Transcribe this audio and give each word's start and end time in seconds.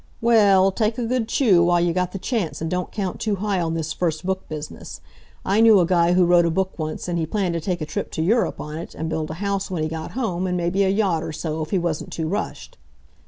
"Well, 0.19 0.71
take 0.71 0.97
a 0.97 1.05
good 1.05 1.27
chew 1.27 1.63
while 1.63 1.79
you 1.79 1.93
got 1.93 2.11
th'chance 2.11 2.59
an' 2.59 2.69
don't 2.69 2.91
count 2.91 3.19
too 3.19 3.35
high 3.35 3.59
on 3.61 3.75
this 3.75 3.93
first 3.93 4.25
book 4.25 4.49
business. 4.49 4.99
I 5.45 5.61
knew 5.61 5.79
a 5.79 5.85
guy 5.85 6.13
who 6.13 6.25
wrote 6.25 6.47
a 6.47 6.49
book 6.49 6.79
once, 6.79 7.07
an' 7.07 7.17
he 7.17 7.27
planned 7.27 7.53
to 7.53 7.61
take 7.61 7.81
a 7.81 7.85
trip 7.85 8.09
to 8.13 8.23
Europe 8.23 8.59
on 8.59 8.79
it, 8.79 8.95
and 8.95 9.09
build 9.09 9.29
a 9.29 9.35
house 9.35 9.69
when 9.69 9.83
he 9.83 9.87
got 9.89 10.13
home, 10.13 10.47
and 10.47 10.57
maybe 10.57 10.83
a 10.83 10.89
yacht 10.89 11.21
or 11.21 11.31
so, 11.31 11.61
if 11.61 11.69
he 11.69 11.77
wasn't 11.77 12.11
too 12.11 12.27
rushed. 12.27 12.79